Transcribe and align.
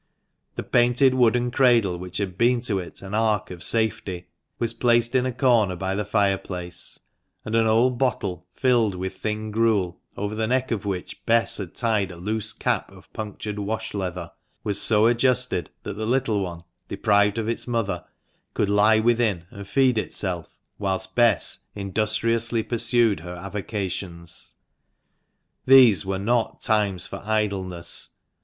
The 0.55 0.63
painted 0.63 1.13
wooden 1.13 1.51
cradle, 1.51 1.95
which 1.99 2.17
had 2.17 2.35
been 2.35 2.59
to 2.61 2.79
it 2.79 3.03
an 3.03 3.13
ark 3.13 3.51
of 3.51 3.61
safety, 3.61 4.25
was 4.57 4.73
placed 4.73 5.13
in 5.13 5.27
a 5.27 5.31
corner 5.31 5.75
by 5.75 5.93
the 5.93 6.03
fireplace; 6.03 6.97
and 7.45 7.53
an 7.53 7.67
old 7.67 7.99
bottle, 7.99 8.47
filled 8.51 8.95
with 8.95 9.17
thin 9.17 9.51
gruel, 9.51 9.99
over 10.17 10.33
the 10.33 10.47
neck 10.47 10.71
of 10.71 10.85
which 10.87 11.23
Bess 11.27 11.57
had 11.57 11.75
tied 11.75 12.09
a 12.09 12.15
loose 12.15 12.51
cap 12.51 12.91
of 12.91 13.13
punctured 13.13 13.59
wash 13.59 13.93
leather, 13.93 14.31
was 14.63 14.81
so 14.81 15.05
adjusted 15.05 15.69
that 15.83 15.93
the 15.93 16.07
little 16.07 16.41
one, 16.41 16.63
deprived 16.87 17.37
of 17.37 17.47
its 17.47 17.67
mother, 17.67 18.03
could 18.55 18.69
lie 18.69 18.97
within 18.99 19.45
and 19.51 19.67
feed 19.67 19.99
itself 19.99 20.57
whilst 20.79 21.15
Bess 21.15 21.59
industriously 21.75 22.63
pursued 22.63 23.19
her 23.19 23.35
avocations. 23.35 24.55
These 25.67 26.07
were 26.07 26.17
not 26.17 26.59
times 26.59 27.05
for 27.05 27.21
idleness. 27.23 28.15